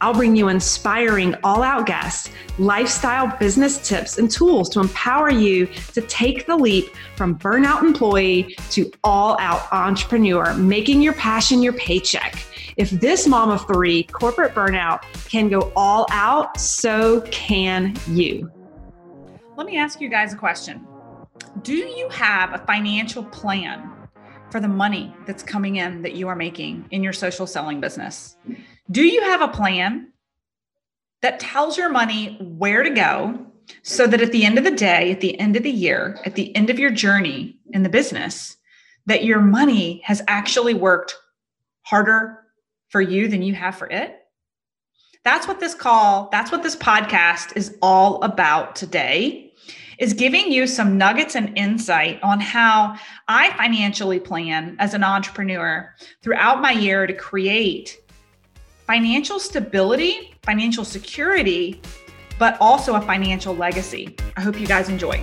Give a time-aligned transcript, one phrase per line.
[0.00, 5.66] I'll bring you inspiring all out guests, lifestyle business tips, and tools to empower you
[5.92, 11.72] to take the leap from burnout employee to all out entrepreneur, making your passion your
[11.72, 12.40] paycheck.
[12.76, 18.52] If this mom of three corporate burnout can go all out, so can you.
[19.56, 20.86] Let me ask you guys a question
[21.62, 23.94] Do you have a financial plan?
[24.52, 28.38] For the money that's coming in that you are making in your social selling business.
[28.90, 30.12] Do you have a plan
[31.20, 33.46] that tells your money where to go
[33.82, 36.36] so that at the end of the day, at the end of the year, at
[36.36, 38.56] the end of your journey in the business,
[39.04, 41.14] that your money has actually worked
[41.82, 42.42] harder
[42.88, 44.20] for you than you have for it?
[45.22, 49.52] That's what this call, that's what this podcast is all about today
[49.98, 55.94] is giving you some nuggets and insight on how I financially plan as an entrepreneur
[56.22, 57.98] throughout my year to create
[58.88, 61.78] financial stability, financial security,
[62.38, 64.16] but also a financial legacy.
[64.34, 65.22] I hope you guys enjoy.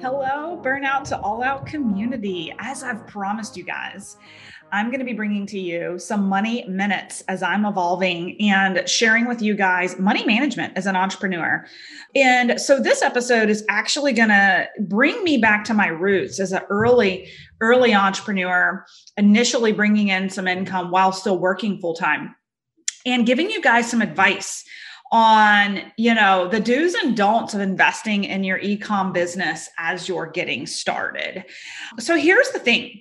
[0.00, 2.54] Hello, Burnout to All Out community.
[2.58, 4.16] As I've promised you guys,
[4.72, 9.26] I'm going to be bringing to you some money minutes as I'm evolving and sharing
[9.26, 11.64] with you guys money management as an entrepreneur.
[12.14, 16.52] And so this episode is actually going to bring me back to my roots as
[16.52, 17.28] an early
[17.60, 18.84] early entrepreneur,
[19.16, 22.34] initially bringing in some income while still working full time
[23.06, 24.64] and giving you guys some advice
[25.12, 30.26] on you know the do's and don'ts of investing in your ecom business as you're
[30.26, 31.44] getting started
[31.96, 33.00] so here's the thing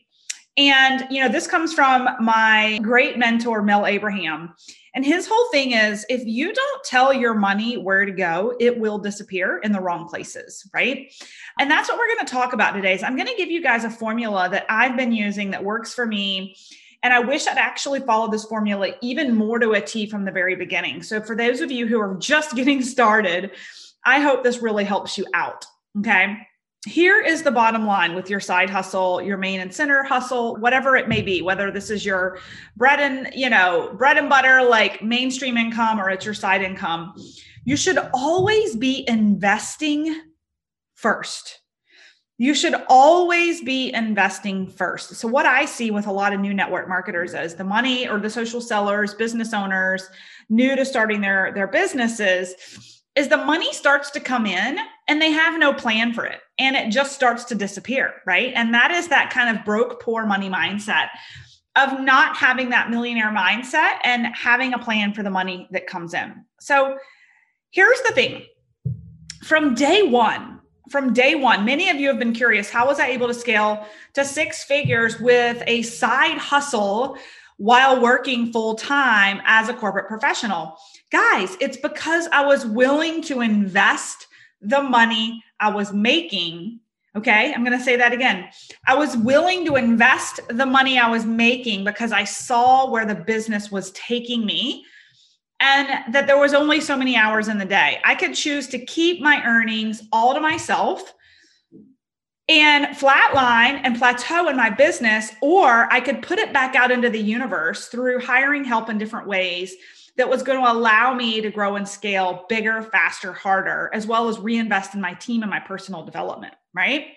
[0.58, 4.54] and you know this comes from my great mentor mel abraham
[4.96, 8.80] and his whole thing is if you don't tell your money where to go, it
[8.80, 11.14] will disappear in the wrong places, right?
[11.60, 12.98] And that's what we're going to talk about today.
[12.98, 15.94] So I'm going to give you guys a formula that I've been using that works
[15.94, 16.56] for me.
[17.04, 20.32] And I wish I'd actually followed this formula even more to a T from the
[20.32, 21.04] very beginning.
[21.04, 23.52] So for those of you who are just getting started,
[24.06, 25.66] I hope this really helps you out.
[26.00, 26.38] Okay
[26.86, 30.96] here is the bottom line with your side hustle your main and center hustle whatever
[30.96, 32.38] it may be whether this is your
[32.78, 37.14] bread and you know bread and butter like mainstream income or it's your side income.
[37.64, 40.22] You should always be investing
[40.94, 41.62] first.
[42.38, 45.16] You should always be investing first.
[45.16, 48.20] So what i see with a lot of new network marketers is the money or
[48.20, 50.08] the social sellers business owners
[50.50, 55.32] new to starting their their businesses is the money starts to come in and they
[55.32, 58.54] have no plan for it and it just starts to disappear, right?
[58.56, 61.10] And that is that kind of broke, poor money mindset
[61.76, 66.14] of not having that millionaire mindset and having a plan for the money that comes
[66.14, 66.46] in.
[66.60, 66.98] So
[67.72, 68.46] here's the thing
[69.44, 73.08] from day one, from day one, many of you have been curious how was I
[73.08, 77.18] able to scale to six figures with a side hustle
[77.58, 80.78] while working full time as a corporate professional?
[81.12, 84.28] Guys, it's because I was willing to invest
[84.62, 86.80] the money I was making.
[87.16, 88.50] Okay, I'm going to say that again.
[88.88, 93.16] I was willing to invest the money I was making because I saw where the
[93.16, 94.86] business was taking me
[95.62, 98.02] and that there was only so many hours in the day.
[98.04, 101.14] I could choose to keep my earnings all to myself
[102.48, 107.10] and flatline and plateau in my business, or I could put it back out into
[107.10, 109.74] the universe through hiring help in different ways
[110.18, 114.28] that was going to allow me to grow and scale bigger, faster, harder, as well
[114.30, 117.08] as reinvest in my team and my personal development, right?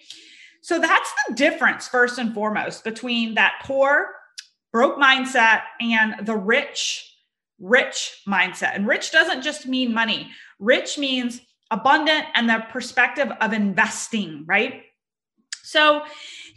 [0.63, 4.15] So that's the difference, first and foremost, between that poor,
[4.73, 7.15] broke mindset and the rich,
[7.61, 8.75] rich mindset.
[8.75, 11.41] And rich doesn't just mean money, rich means
[11.71, 14.83] abundant and the perspective of investing, right?
[15.63, 16.03] So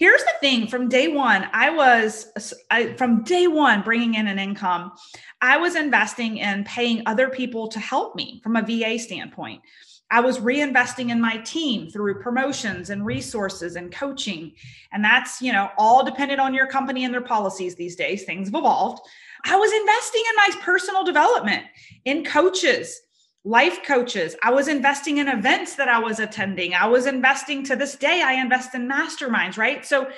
[0.02, 4.40] here's the thing from day one, I was, I, from day one, bringing in an
[4.40, 4.94] income,
[5.42, 9.62] I was investing in paying other people to help me from a VA standpoint.
[10.10, 14.54] I was reinvesting in my team through promotions and resources and coaching.
[14.92, 18.24] And that's, you know, all dependent on your company and their policies these days.
[18.24, 19.08] Things have evolved.
[19.46, 21.64] I was investing in my personal development,
[22.06, 23.02] in coaches,
[23.44, 24.36] life coaches.
[24.44, 26.74] I was investing in events that I was attending.
[26.74, 29.86] I was investing to this day, I invest in masterminds, right?
[29.86, 30.10] So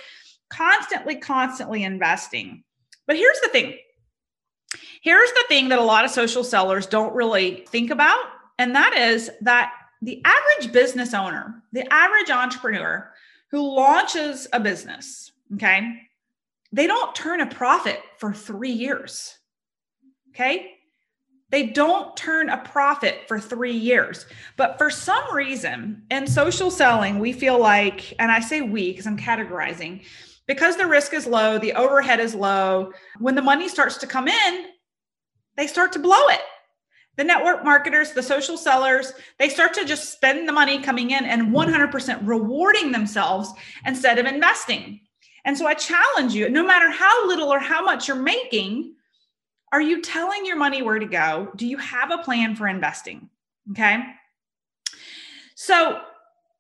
[0.50, 2.64] constantly, constantly investing.
[3.08, 3.76] But here's the thing
[5.02, 8.24] here's the thing that a lot of social sellers don't really think about,
[8.58, 13.12] and that is that the average business owner, the average entrepreneur
[13.52, 15.96] who launches a business, okay,
[16.72, 19.38] they don't turn a profit for three years.
[20.30, 20.73] Okay.
[21.54, 24.26] They don't turn a profit for three years.
[24.58, 29.06] But for some reason in social selling, we feel like, and I say we because
[29.06, 30.04] I'm categorizing,
[30.48, 32.92] because the risk is low, the overhead is low.
[33.20, 34.66] When the money starts to come in,
[35.56, 36.42] they start to blow it.
[37.18, 41.24] The network marketers, the social sellers, they start to just spend the money coming in
[41.24, 43.54] and 100% rewarding themselves
[43.86, 45.02] instead of investing.
[45.46, 48.93] And so I challenge you no matter how little or how much you're making,
[49.74, 51.50] are you telling your money where to go?
[51.56, 53.28] Do you have a plan for investing?
[53.72, 54.04] Okay.
[55.56, 56.00] So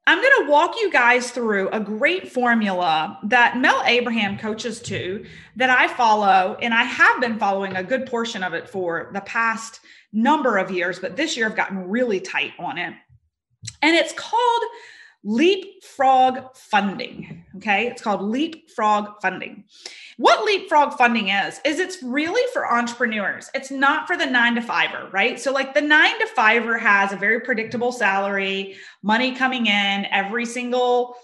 [0.07, 5.23] I'm going to walk you guys through a great formula that Mel Abraham coaches to
[5.55, 6.57] that I follow.
[6.59, 9.81] And I have been following a good portion of it for the past
[10.11, 12.95] number of years, but this year I've gotten really tight on it.
[13.83, 14.63] And it's called
[15.23, 17.45] leapfrog funding.
[17.57, 17.87] Okay.
[17.87, 19.65] It's called leapfrog funding.
[20.17, 23.49] What leapfrog funding is, is it's really for entrepreneurs.
[23.53, 25.39] It's not for the nine to fiver, right?
[25.39, 30.45] So, like the nine to fiver has a very predictable salary, money coming in every
[30.45, 31.15] single,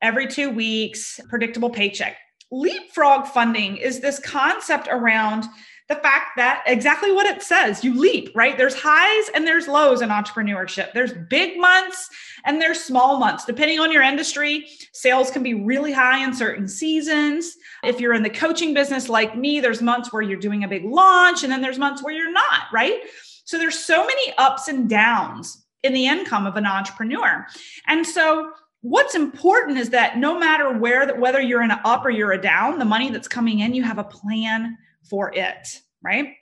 [0.00, 2.16] every two weeks, predictable paycheck.
[2.50, 5.44] Leapfrog funding is this concept around
[5.88, 8.56] the fact that exactly what it says you leap right?
[8.58, 10.92] There's highs and there's lows in entrepreneurship.
[10.92, 12.10] There's big months
[12.44, 13.44] and there's small months.
[13.44, 17.56] Depending on your industry sales can be really high in certain seasons.
[17.82, 20.84] If you're in the coaching business like me there's months where you're doing a big
[20.84, 23.00] launch and then there's months where you're not right?
[23.44, 27.46] So there's so many ups and downs in the income of an entrepreneur.
[27.86, 28.50] And so
[28.82, 32.32] what's important is that no matter where that whether you're in an up or you're
[32.32, 35.66] a down the money that's coming in you have a plan for it,
[36.02, 36.34] right?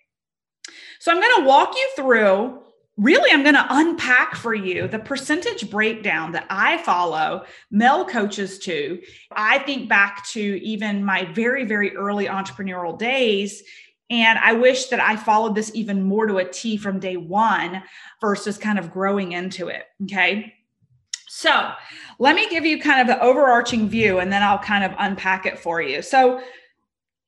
[0.98, 2.62] So I'm going to walk you through
[2.96, 8.58] really i'm going to unpack for you the percentage breakdown that i follow mel coaches
[8.58, 9.00] to
[9.32, 13.62] i think back to even my very very early entrepreneurial days
[14.08, 17.82] and i wish that i followed this even more to a t from day one
[18.20, 20.52] versus kind of growing into it okay?
[21.28, 21.70] So
[22.18, 25.44] let me give you kind of the overarching view and then i'll kind of unpack
[25.44, 26.00] it for you.
[26.00, 26.40] So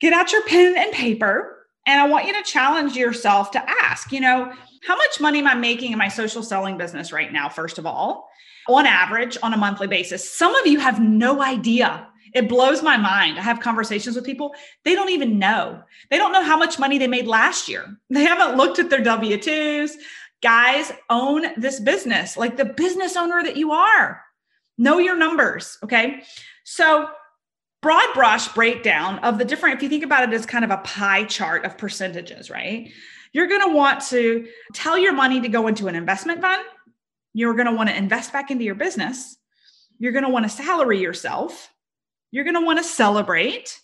[0.00, 1.58] get out your pen and paper
[1.88, 4.52] and I want you to challenge yourself to ask, you know,
[4.86, 7.86] how much money am I making in my social selling business right now, first of
[7.86, 8.28] all,
[8.68, 10.30] on average, on a monthly basis?
[10.30, 12.06] Some of you have no idea.
[12.34, 13.38] It blows my mind.
[13.38, 14.54] I have conversations with people,
[14.84, 15.82] they don't even know.
[16.10, 17.86] They don't know how much money they made last year.
[18.10, 19.92] They haven't looked at their W 2s.
[20.42, 24.22] Guys, own this business like the business owner that you are.
[24.76, 25.78] Know your numbers.
[25.82, 26.22] Okay.
[26.64, 27.08] So,
[27.80, 30.78] broad brush breakdown of the different, if you think about it as kind of a
[30.78, 32.90] pie chart of percentages, right?
[33.32, 36.62] You're going to want to tell your money to go into an investment fund.
[37.34, 39.36] You're going to want to invest back into your business.
[39.98, 41.72] You're going to want to salary yourself.
[42.30, 43.78] You're going to want to celebrate.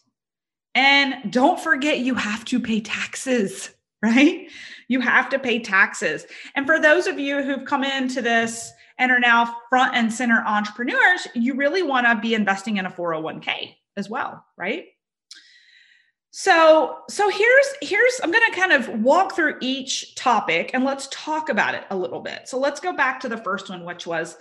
[0.74, 3.70] And don't forget, you have to pay taxes,
[4.02, 4.48] right?
[4.88, 6.26] You have to pay taxes.
[6.54, 10.42] And for those of you who've come into this and are now front and center
[10.46, 14.86] entrepreneurs, you really want to be investing in a 401k as well, right?
[16.30, 21.06] So, so here's here's I'm going to kind of walk through each topic and let's
[21.12, 22.48] talk about it a little bit.
[22.48, 24.36] So, let's go back to the first one which was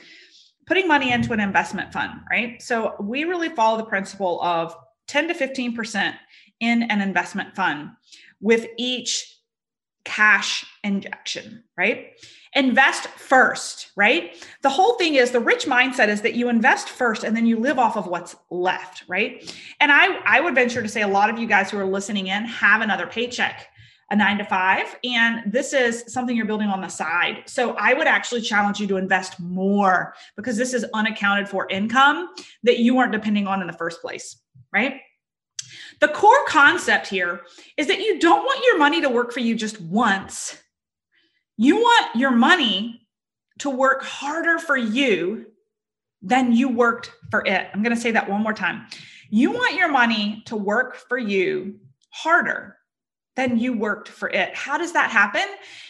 [0.65, 2.59] putting money into an investment fund, right?
[2.61, 4.75] So, we really follow the principle of
[5.07, 6.15] 10 to 15%
[6.61, 7.91] in an investment fund
[8.41, 9.32] with each
[10.05, 12.13] cash injection, right?
[12.55, 14.45] Invest first, right?
[14.61, 17.57] The whole thing is the rich mindset is that you invest first and then you
[17.57, 19.55] live off of what's left, right?
[19.79, 22.27] And I I would venture to say a lot of you guys who are listening
[22.27, 23.67] in have another paycheck,
[24.11, 27.43] a 9 to 5, and this is something you're building on the side.
[27.45, 32.29] So I would actually challenge you to invest more because this is unaccounted for income
[32.63, 34.37] that you weren't depending on in the first place,
[34.71, 34.99] right?
[35.99, 37.41] The core concept here
[37.77, 40.57] is that you don't want your money to work for you just once.
[41.57, 43.07] You want your money
[43.59, 45.47] to work harder for you
[46.21, 47.69] than you worked for it.
[47.73, 48.87] I'm going to say that one more time.
[49.29, 52.77] You want your money to work for you harder
[53.35, 54.55] than you worked for it.
[54.55, 55.45] How does that happen?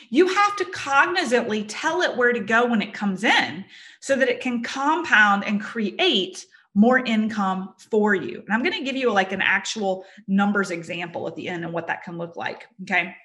[0.09, 3.65] You have to cognizantly tell it where to go when it comes in
[3.99, 6.45] so that it can compound and create
[6.75, 8.39] more income for you.
[8.39, 11.73] And I'm going to give you like an actual numbers example at the end and
[11.73, 12.65] what that can look like.
[12.83, 13.15] Okay.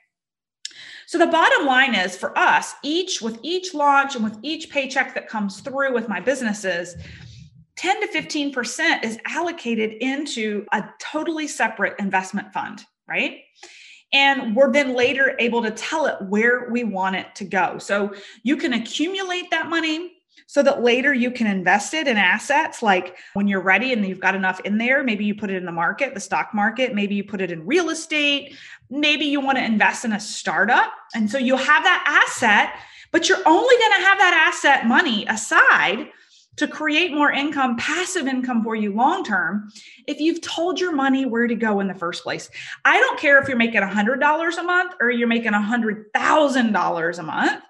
[1.07, 5.14] So the bottom line is for us, each with each launch and with each paycheck
[5.14, 6.97] that comes through with my businesses,
[7.76, 13.38] 10 to 15% is allocated into a totally separate investment fund, right?
[14.12, 17.78] And we're then later able to tell it where we want it to go.
[17.78, 18.12] So
[18.43, 20.17] you can accumulate that money
[20.49, 24.19] so that later you can invest it in assets like when you're ready and you've
[24.19, 27.14] got enough in there maybe you put it in the market the stock market maybe
[27.14, 28.57] you put it in real estate
[28.90, 32.81] maybe you want to invest in a startup and so you have that asset
[33.12, 36.09] but you're only going to have that asset money aside
[36.57, 39.71] to create more income, passive income for you long term,
[40.09, 42.50] if you've told your money where to go in the first place.
[42.85, 47.62] I don't care if you're making $100 a month or you're making $100,000 a month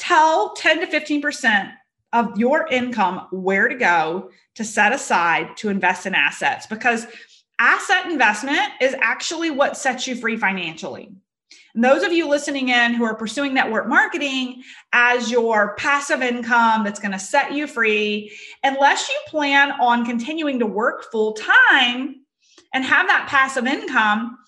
[0.00, 1.72] tell 10 to 15%
[2.12, 7.06] of your income where to go to set aside to invest in assets because
[7.58, 11.12] asset investment is actually what sets you free financially.
[11.74, 16.82] And those of you listening in who are pursuing network marketing as your passive income
[16.82, 22.24] that's going to set you free, unless you plan on continuing to work full time
[22.74, 24.38] and have that passive income,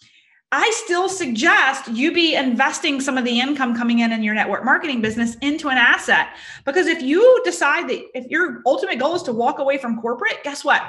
[0.54, 4.66] I still suggest you be investing some of the income coming in in your network
[4.66, 6.28] marketing business into an asset.
[6.66, 10.44] Because if you decide that if your ultimate goal is to walk away from corporate,
[10.44, 10.82] guess what?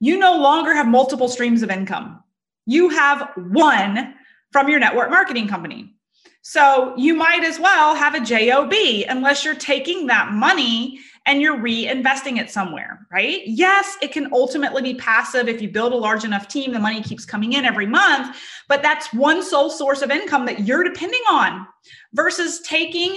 [0.00, 2.24] You no longer have multiple streams of income.
[2.66, 4.14] You have one
[4.50, 5.94] from your network marketing company.
[6.42, 8.72] So you might as well have a JOB
[9.08, 13.42] unless you're taking that money and you're reinvesting it somewhere, right?
[13.44, 17.02] Yes, it can ultimately be passive if you build a large enough team, the money
[17.02, 18.36] keeps coming in every month,
[18.68, 21.66] but that's one sole source of income that you're depending on
[22.14, 23.16] versus taking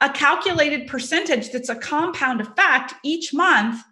[0.00, 3.82] a calculated percentage that's a compound effect each month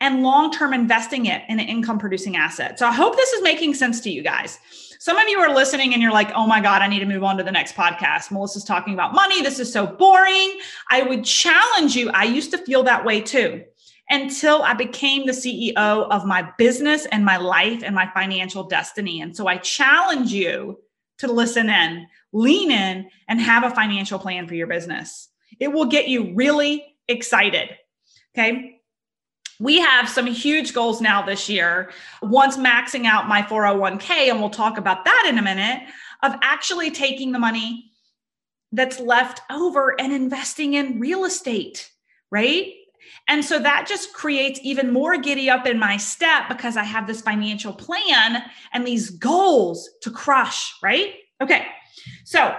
[0.00, 2.78] and long term investing it in an income producing asset.
[2.78, 4.58] So I hope this is making sense to you guys.
[5.04, 7.22] Some of you are listening and you're like, oh my God, I need to move
[7.22, 8.30] on to the next podcast.
[8.30, 9.42] Melissa's talking about money.
[9.42, 10.58] This is so boring.
[10.88, 12.08] I would challenge you.
[12.12, 13.64] I used to feel that way too
[14.08, 19.20] until I became the CEO of my business and my life and my financial destiny.
[19.20, 20.78] And so I challenge you
[21.18, 25.28] to listen in, lean in, and have a financial plan for your business.
[25.60, 27.76] It will get you really excited.
[28.34, 28.73] Okay
[29.60, 31.90] we have some huge goals now this year.
[32.22, 35.82] Once maxing out my 401k, and we'll talk about that in a minute,
[36.22, 37.90] of actually taking the money
[38.72, 41.90] that's left over and investing in real estate,
[42.30, 42.72] right?
[43.28, 47.06] And so that just creates even more giddy up in my step because I have
[47.06, 48.42] this financial plan
[48.72, 51.14] and these goals to crush, right?
[51.40, 51.66] Okay.
[52.24, 52.54] So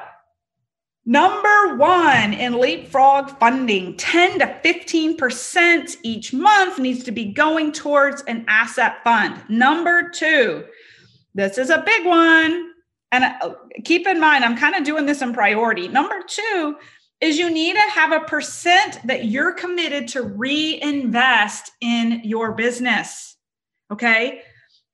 [1.06, 8.24] Number one in leapfrog funding, 10 to 15% each month needs to be going towards
[8.24, 9.44] an asset fund.
[9.48, 10.66] Number two,
[11.36, 12.72] this is a big one.
[13.12, 15.88] And uh, keep in mind, I'm kind of doing this in priority.
[15.88, 16.76] Number two
[17.22, 23.38] is you need to have a percent that you're committed to reinvest in your business.
[23.92, 24.42] Okay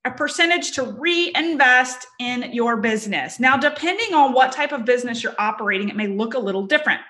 [0.04, 3.38] a percentage to reinvest in your business.
[3.38, 7.00] Now, depending on what type of business you're operating, it may look a little different.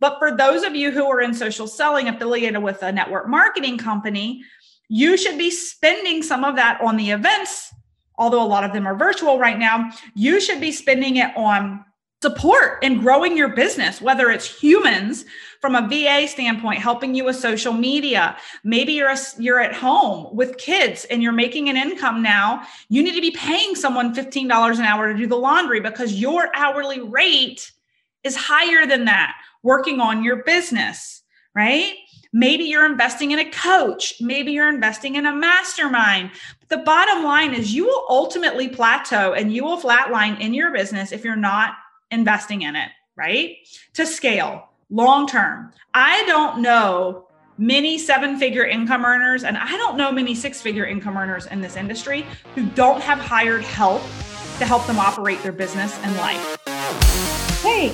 [0.00, 3.78] But for those of you who are in social selling affiliated with a network marketing
[3.78, 4.42] company,
[4.88, 7.72] you should be spending some of that on the events,
[8.18, 9.90] although a lot of them are virtual right now.
[10.14, 11.84] You should be spending it on
[12.22, 15.24] support in growing your business, whether it's humans
[15.60, 18.36] from a VA standpoint, helping you with social media.
[18.62, 22.62] Maybe you're a, you're at home with kids and you're making an income now.
[22.88, 26.48] You need to be paying someone $15 an hour to do the laundry because your
[26.54, 27.72] hourly rate
[28.22, 31.22] is higher than that working on your business,
[31.54, 31.94] right?
[32.32, 34.14] Maybe you're investing in a coach.
[34.20, 36.30] Maybe you're investing in a mastermind.
[36.60, 40.72] But the bottom line is you will ultimately plateau and you will flatline in your
[40.72, 41.74] business if you're not
[42.12, 43.56] investing in it, right?
[43.94, 45.72] To scale long term.
[45.94, 47.26] I don't know
[47.58, 51.60] many seven figure income earners, and I don't know many six figure income earners in
[51.60, 54.02] this industry who don't have hired help
[54.58, 56.58] to help them operate their business and life.
[57.62, 57.88] Hey,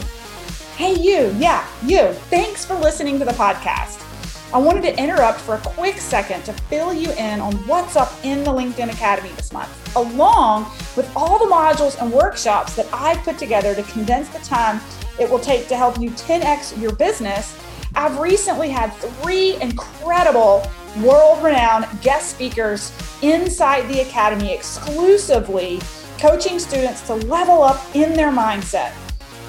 [0.77, 2.13] hey, you, yeah, you.
[2.31, 4.08] Thanks for listening to the podcast.
[4.51, 8.11] I wanted to interrupt for a quick second to fill you in on what's up
[8.25, 10.65] in the LinkedIn Academy this month, along
[10.97, 14.81] with all the modules and workshops that I've put together to condense the time
[15.21, 17.55] it will take to help you 10x your business.
[17.95, 20.67] I've recently had three incredible
[21.03, 22.91] world renowned guest speakers
[23.21, 25.79] inside the Academy exclusively
[26.19, 28.93] coaching students to level up in their mindset.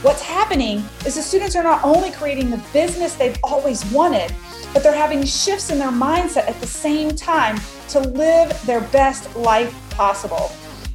[0.01, 4.33] What's happening is the students are not only creating the business they've always wanted,
[4.73, 7.59] but they're having shifts in their mindset at the same time
[7.89, 10.51] to live their best life possible.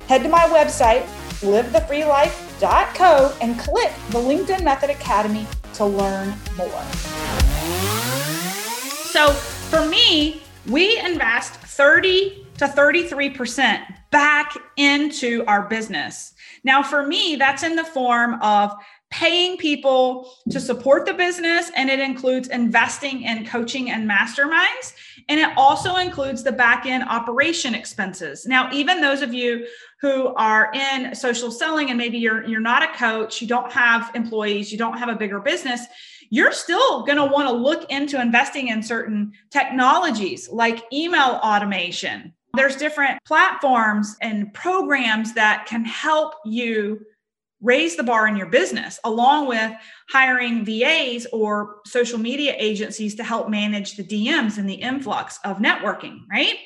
[0.08, 1.06] Head to my website,
[1.40, 2.44] livethefreelife.com
[2.94, 6.82] code and click the LinkedIn Method Academy to learn more.
[9.12, 16.32] So for me, we invest 30 to 33% back into our business.
[16.62, 18.72] Now, for me, that's in the form of
[19.14, 24.92] paying people to support the business, and it includes investing in coaching and masterminds.
[25.28, 28.44] And it also includes the back end operation expenses.
[28.44, 29.68] Now, even those of you
[30.00, 34.10] who are in social selling and maybe you're you're not a coach, you don't have
[34.16, 35.82] employees, you don't have a bigger business,
[36.30, 42.32] you're still going to want to look into investing in certain technologies like email automation.
[42.54, 47.00] There's different platforms and programs that can help you
[47.64, 49.72] raise the bar in your business, along with
[50.10, 55.58] hiring VAs or social media agencies to help manage the DMs and the influx of
[55.58, 56.56] networking, right?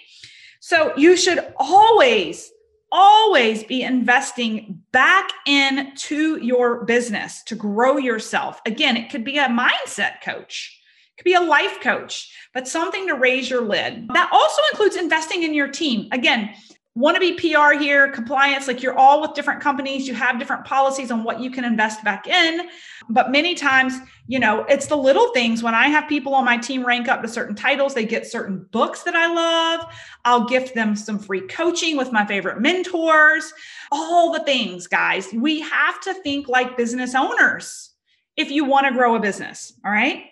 [0.60, 2.50] So you should always,
[2.90, 8.60] always be investing back into your business to grow yourself.
[8.66, 10.74] Again, it could be a mindset coach.
[11.12, 14.08] It could be a life coach, but something to raise your lid.
[14.12, 16.08] That also includes investing in your team.
[16.10, 16.50] Again,
[16.98, 20.64] want to be PR here, compliance, like you're all with different companies, you have different
[20.64, 22.68] policies on what you can invest back in.
[23.08, 23.94] But many times,
[24.26, 25.62] you know, it's the little things.
[25.62, 28.66] When I have people on my team rank up to certain titles, they get certain
[28.72, 29.94] books that I love.
[30.24, 33.52] I'll gift them some free coaching with my favorite mentors,
[33.92, 35.28] all the things, guys.
[35.32, 37.90] We have to think like business owners
[38.36, 39.72] if you want to grow a business.
[39.84, 40.24] All right.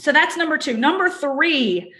[0.00, 0.76] So that's number two.
[0.76, 1.94] Number three,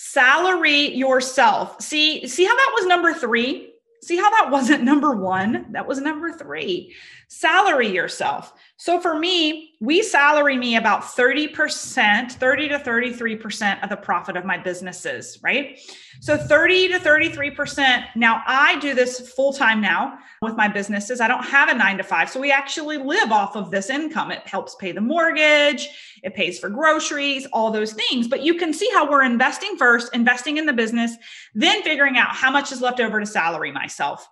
[0.00, 1.82] salary yourself.
[1.82, 3.74] See, see how that was number 3?
[4.04, 5.72] See how that wasn't number 1?
[5.72, 6.94] That was number 3.
[7.30, 8.54] Salary yourself.
[8.78, 14.46] So for me, we salary me about 30%, 30 to 33% of the profit of
[14.46, 15.78] my businesses, right?
[16.20, 18.06] So 30 to 33%.
[18.16, 21.20] Now I do this full time now with my businesses.
[21.20, 22.30] I don't have a nine to five.
[22.30, 24.30] So we actually live off of this income.
[24.30, 25.88] It helps pay the mortgage,
[26.22, 28.26] it pays for groceries, all those things.
[28.26, 31.14] But you can see how we're investing first, investing in the business,
[31.54, 34.26] then figuring out how much is left over to salary myself.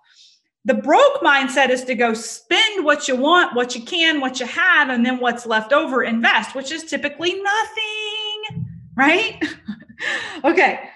[0.67, 4.45] The broke mindset is to go spend what you want, what you can, what you
[4.45, 9.41] have, and then what's left over, invest, which is typically nothing, right?
[10.43, 10.89] okay.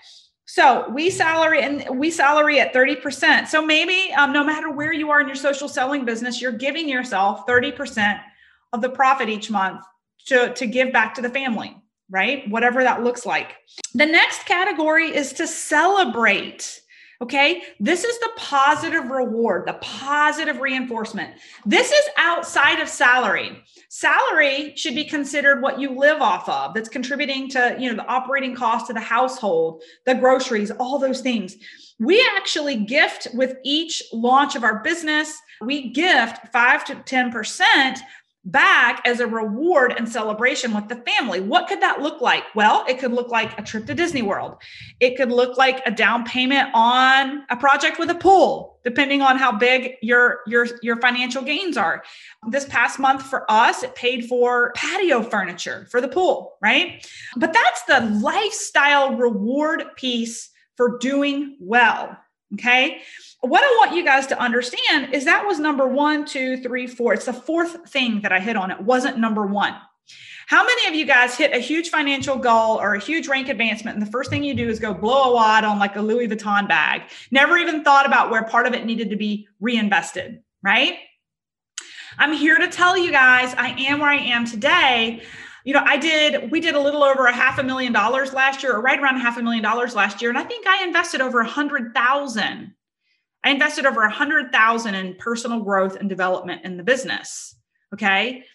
[0.46, 3.48] So we salary and we salary at 30%.
[3.48, 6.90] So maybe um, no matter where you are in your social selling business, you're giving
[6.90, 8.20] yourself 30%
[8.74, 9.86] of the profit each month
[10.26, 11.78] to, to give back to the family,
[12.10, 12.44] right?
[12.50, 13.56] Whatever that looks like.
[13.94, 16.82] The next category is to celebrate.
[17.22, 17.62] Okay.
[17.80, 21.36] This is the positive reward, the positive reinforcement.
[21.66, 23.62] This is outside of salary.
[23.90, 28.10] Salary should be considered what you live off of that's contributing to, you know, the
[28.10, 31.58] operating cost of the household, the groceries, all those things.
[32.00, 38.00] We actually gift with each launch of our business, we gift 5 to 10%
[38.44, 41.40] back as a reward and celebration with the family.
[41.40, 42.44] What could that look like?
[42.56, 44.58] Well, it could look like a trip to Disney World.
[45.00, 49.38] It could look like a down payment on a project with a pool, depending on
[49.38, 52.04] how big your your your financial gains are.
[52.50, 57.08] This past month for us, it paid for patio furniture for the pool, right?
[57.38, 62.18] But that's the lifestyle reward piece for doing well,
[62.54, 63.02] okay?
[63.42, 67.14] what I want you guys to understand is that was number one, two, three, four.
[67.14, 68.70] It's the fourth thing that I hit on.
[68.70, 69.76] It wasn't number one.
[70.46, 73.98] How many of you guys hit a huge financial goal or a huge rank advancement,
[73.98, 76.28] and the first thing you do is go blow a wad on like a Louis
[76.28, 77.04] Vuitton bag?
[77.32, 80.98] Never even thought about where part of it needed to be reinvested, right?
[82.20, 85.24] I'm here to tell you guys I am where I am today.
[85.64, 88.64] You know, I did, we did a little over a half a million dollars last
[88.64, 90.30] year, or right around half a million dollars last year.
[90.32, 92.74] And I think I invested over a hundred thousand
[93.44, 97.56] I invested over a hundred thousand in personal growth and development in the business.
[97.94, 98.46] Okay.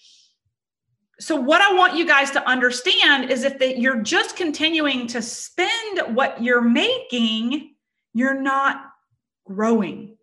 [1.18, 5.22] So what I want you guys to understand is if that you're just continuing to
[5.22, 7.74] spend what you're making,
[8.12, 8.90] you're not
[9.44, 10.16] growing.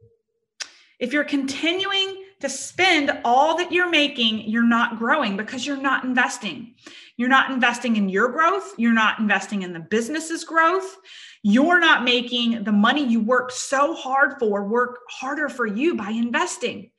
[1.00, 6.04] If you're continuing to spend all that you're making, you're not growing because you're not
[6.04, 6.76] investing.
[7.18, 8.74] You're not investing in your growth.
[8.78, 10.98] You're not investing in the business's growth
[11.44, 16.10] you're not making the money you worked so hard for work harder for you by
[16.10, 16.90] investing.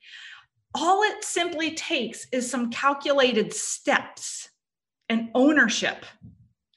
[0.75, 4.49] All it simply takes is some calculated steps
[5.09, 6.05] and ownership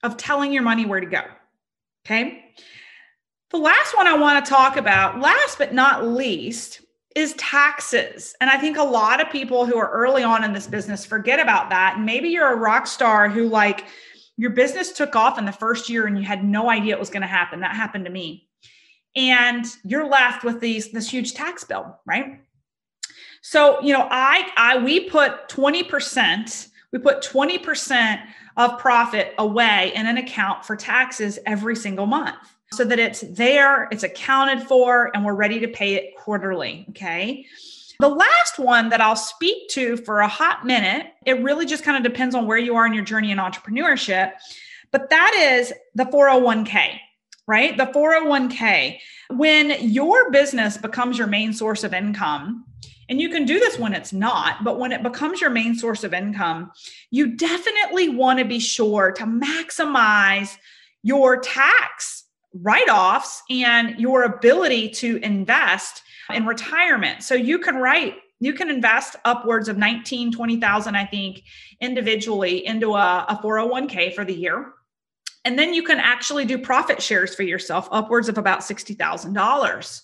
[0.03, 1.21] of telling your money where to go.
[2.07, 2.55] Okay.
[3.51, 6.81] The last one I want to talk about, last but not least,
[7.17, 8.35] is taxes.
[8.41, 11.41] And I think a lot of people who are early on in this business forget
[11.41, 11.95] about that.
[11.97, 13.87] And maybe you're a rock star who, like,
[14.37, 17.11] your business took off in the first year and you had no idea it was
[17.11, 17.61] going to happen.
[17.61, 18.49] That happened to me.
[19.17, 22.41] And you're left with these this huge tax bill, right?
[23.43, 28.21] So, you know, I I we put 20%, we put 20%
[28.57, 33.89] of profit away in an account for taxes every single month so that it's there,
[33.91, 36.87] it's accounted for, and we're ready to pay it quarterly.
[36.91, 37.47] Okay.
[38.01, 41.97] The last one that I'll speak to for a hot minute, it really just kind
[41.97, 44.33] of depends on where you are in your journey in entrepreneurship,
[44.93, 46.99] but that is the 401k,
[47.49, 47.77] right?
[47.77, 48.99] The 401k.
[49.31, 52.65] When your business becomes your main source of income,
[53.09, 56.05] and you can do this when it's not, but when it becomes your main source
[56.05, 56.71] of income,
[57.11, 60.57] you definitely want to be sure to maximize
[61.03, 67.23] your tax write offs and your ability to invest in retirement.
[67.23, 71.43] So you can write, you can invest upwards of 19, 20,000, I think,
[71.81, 74.73] individually into a, a 401k for the year.
[75.45, 80.03] And then you can actually do profit shares for yourself upwards of about $60,000.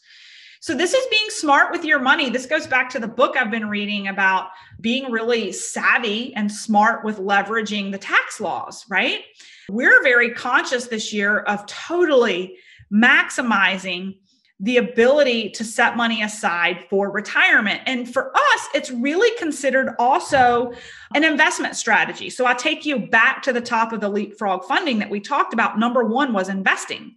[0.65, 2.31] So, this is being smart with your money.
[2.31, 4.49] This goes back to the book I've been reading about
[4.81, 9.25] being really savvy and smart with leveraging the tax laws, right?
[9.69, 12.57] We're very conscious this year of totally
[12.91, 14.17] maximizing
[14.59, 17.83] the ability to set money aside for retirement.
[17.85, 20.73] And for us, it's really considered also
[21.15, 22.31] an investment strategy.
[22.31, 25.53] So I take you back to the top of the leapfrog funding that we talked
[25.53, 25.79] about.
[25.79, 27.17] Number one was investing.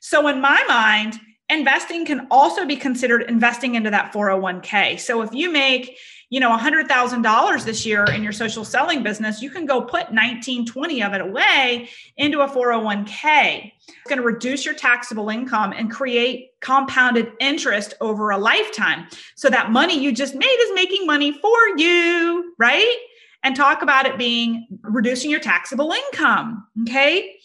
[0.00, 4.98] So in my mind, investing can also be considered investing into that 401k.
[4.98, 9.50] So if you make, you know, $100,000 this year in your social selling business, you
[9.50, 13.72] can go put 19, 20 of it away into a 401k.
[13.88, 19.06] It's going to reduce your taxable income and create compounded interest over a lifetime.
[19.36, 22.96] So that money you just made is making money for you, right?
[23.44, 26.66] And talk about it being reducing your taxable income.
[26.82, 27.36] Okay.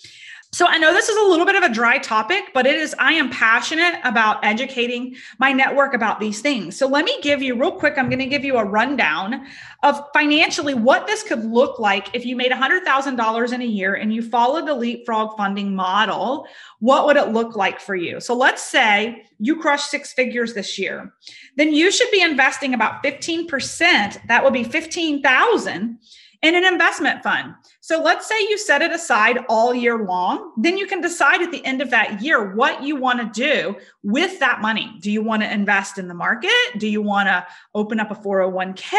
[0.53, 2.93] So I know this is a little bit of a dry topic, but it is,
[2.99, 6.75] I am passionate about educating my network about these things.
[6.75, 9.47] So let me give you real quick, I'm going to give you a rundown
[9.83, 14.13] of financially what this could look like if you made $100,000 in a year and
[14.13, 16.45] you followed the leapfrog funding model.
[16.79, 18.19] What would it look like for you?
[18.19, 21.13] So let's say you crush six figures this year,
[21.55, 24.27] then you should be investing about 15%.
[24.27, 25.97] That would be 15,000
[26.41, 27.53] in an investment fund.
[27.83, 31.51] So let's say you set it aside all year long, then you can decide at
[31.51, 34.93] the end of that year what you want to do with that money.
[34.99, 36.51] Do you want to invest in the market?
[36.77, 38.91] Do you want to open up a 401k?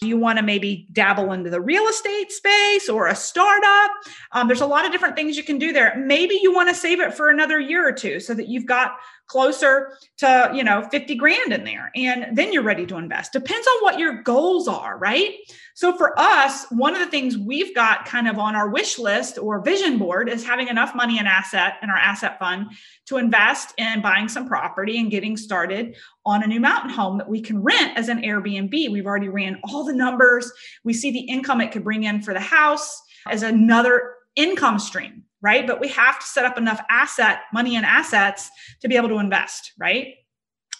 [0.00, 3.92] Do you want to maybe dabble into the real estate space or a startup?
[4.32, 5.96] Um, there's a lot of different things you can do there.
[5.96, 8.96] Maybe you want to save it for another year or two so that you've got
[9.30, 13.64] closer to you know 50 grand in there and then you're ready to invest depends
[13.64, 15.36] on what your goals are right
[15.74, 19.38] so for us one of the things we've got kind of on our wish list
[19.38, 22.66] or vision board is having enough money in asset in our asset fund
[23.06, 25.96] to invest in buying some property and getting started
[26.26, 29.60] on a new mountain home that we can rent as an airbnb we've already ran
[29.64, 30.50] all the numbers
[30.82, 35.24] we see the income it could bring in for the house as another income stream
[35.42, 35.66] right?
[35.66, 38.50] But we have to set up enough asset, money and assets
[38.82, 40.14] to be able to invest, right?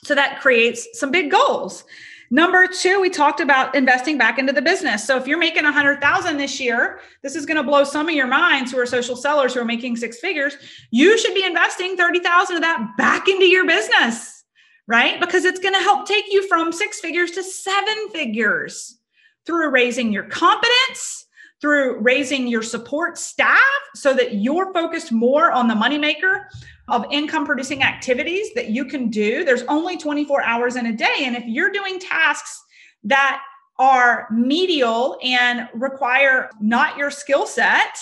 [0.05, 1.85] So that creates some big goals.
[2.33, 5.05] Number two, we talked about investing back into the business.
[5.05, 8.09] So if you're making a hundred thousand this year, this is going to blow some
[8.09, 10.55] of your minds who are social sellers who are making six figures.
[10.93, 14.45] You should be investing 30,000 of that back into your business,
[14.87, 15.19] right?
[15.19, 18.99] Because it's going to help take you from six figures to seven figures
[19.45, 21.27] through raising your competence,
[21.61, 23.59] through raising your support staff
[23.97, 26.45] so that you're focused more on the moneymaker
[26.91, 29.45] of income producing activities that you can do.
[29.45, 31.21] There's only 24 hours in a day.
[31.21, 32.63] And if you're doing tasks
[33.05, 33.43] that
[33.79, 37.97] are medial and require not your skill set,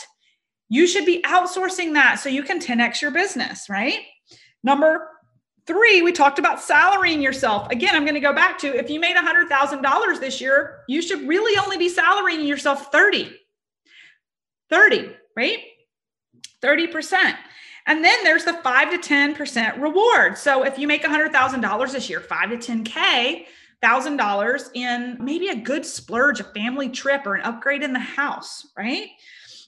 [0.68, 4.00] you should be outsourcing that so you can 10x your business, right?
[4.64, 5.08] Number
[5.66, 7.70] three, we talked about salarying yourself.
[7.70, 11.28] Again, I'm going to go back to if you made $100,000 this year, you should
[11.28, 13.34] really only be salarying yourself 30.
[14.70, 15.58] 30, right?
[16.62, 17.34] 30%.
[17.88, 20.38] And then there's the 5 to 10% reward.
[20.38, 23.46] So if you make $100,000 this year, 5 to 10K,
[23.82, 28.66] $1,000 in maybe a good splurge, a family trip, or an upgrade in the house,
[28.76, 29.08] right?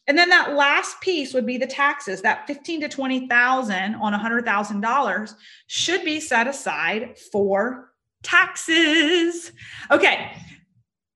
[0.06, 2.20] And then that last piece would be the taxes.
[2.20, 5.34] That 15 to 20,000 on a $100,000
[5.66, 9.52] should be set aside for taxes.
[9.90, 10.32] Okay.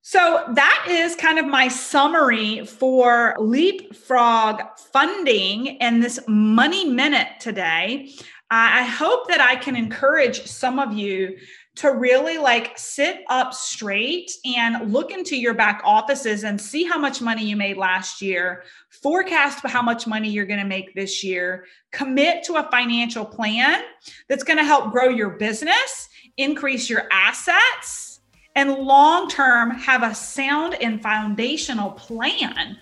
[0.06, 4.60] So that is kind of my summary for Leapfrog
[4.92, 8.12] funding and this money minute today.
[8.50, 11.38] I hope that I can encourage some of you
[11.76, 16.98] to really like sit up straight and look into your back offices and see how
[16.98, 21.24] much money you made last year, forecast how much money you're going to make this
[21.24, 23.80] year, commit to a financial plan
[24.28, 28.13] that's going to help grow your business, increase your assets
[28.54, 32.76] and long term have a sound and foundational plan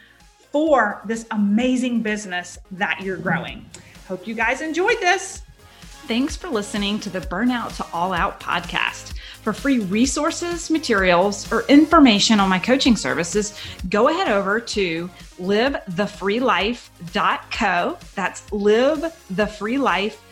[0.51, 3.65] for this amazing business that you're growing.
[4.07, 5.43] Hope you guys enjoyed this.
[6.07, 9.17] Thanks for listening to the Burnout to All Out podcast.
[9.43, 13.57] For free resources, materials, or information on my coaching services,
[13.89, 15.09] go ahead over to
[15.41, 17.99] livethefreelife.co.
[18.15, 20.32] That's livethefreelife.co